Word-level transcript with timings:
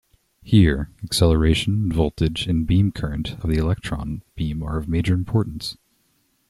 Here, 0.41 0.89
acceleration 1.03 1.91
voltage 1.91 2.47
and 2.47 2.65
beam 2.65 2.91
current 2.91 3.33
of 3.33 3.51
the 3.51 3.57
electron 3.59 4.23
beam 4.35 4.63
are 4.63 4.79
of 4.79 4.89
major 4.89 5.13
importance. 5.13 5.77